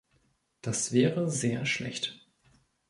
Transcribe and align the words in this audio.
Das 0.63 0.93
wäre 0.93 1.29
sehr 1.29 1.63
schlecht. 1.67 2.19